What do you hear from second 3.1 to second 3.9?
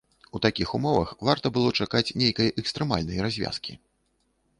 развязкі.